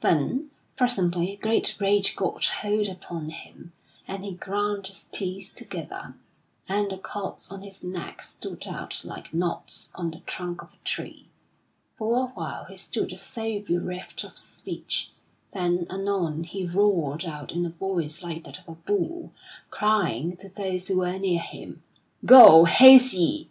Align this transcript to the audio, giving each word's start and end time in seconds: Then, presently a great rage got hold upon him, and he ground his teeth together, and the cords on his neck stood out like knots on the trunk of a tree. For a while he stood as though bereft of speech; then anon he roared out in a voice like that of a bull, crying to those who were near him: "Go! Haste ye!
Then, 0.00 0.48
presently 0.76 1.30
a 1.32 1.36
great 1.36 1.76
rage 1.78 2.16
got 2.16 2.46
hold 2.46 2.88
upon 2.88 3.28
him, 3.28 3.74
and 4.08 4.24
he 4.24 4.32
ground 4.32 4.86
his 4.86 5.04
teeth 5.12 5.52
together, 5.54 6.14
and 6.66 6.90
the 6.90 6.96
cords 6.96 7.52
on 7.52 7.60
his 7.60 7.84
neck 7.84 8.22
stood 8.22 8.66
out 8.66 9.04
like 9.04 9.34
knots 9.34 9.92
on 9.94 10.10
the 10.10 10.20
trunk 10.20 10.62
of 10.62 10.70
a 10.72 10.82
tree. 10.84 11.28
For 11.98 12.24
a 12.24 12.28
while 12.28 12.64
he 12.64 12.78
stood 12.78 13.12
as 13.12 13.30
though 13.34 13.58
bereft 13.60 14.24
of 14.24 14.38
speech; 14.38 15.10
then 15.52 15.86
anon 15.90 16.44
he 16.44 16.64
roared 16.64 17.26
out 17.26 17.52
in 17.52 17.66
a 17.66 17.68
voice 17.68 18.22
like 18.22 18.44
that 18.44 18.60
of 18.60 18.68
a 18.68 18.74
bull, 18.86 19.32
crying 19.68 20.38
to 20.38 20.48
those 20.48 20.88
who 20.88 20.96
were 21.00 21.18
near 21.18 21.40
him: 21.40 21.82
"Go! 22.24 22.64
Haste 22.64 23.12
ye! 23.12 23.50